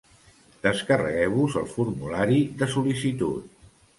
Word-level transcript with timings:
Descarregueu-vos 0.63 1.59
el 1.61 1.69
formulari 1.75 2.39
de 2.63 2.69
sol·licitud. 2.79 3.55